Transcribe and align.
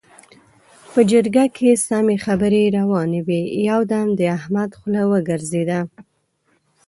په 0.91 0.99
جرګه 1.11 1.45
کې 1.55 1.69
سمې 1.87 2.17
خبرې 2.25 2.63
روانې 2.77 3.21
وې؛ 3.27 3.41
يو 3.69 3.79
دم 3.91 4.07
د 4.19 4.21
احمد 4.37 4.69
خوله 4.77 5.01
وګرځېده. 5.11 5.79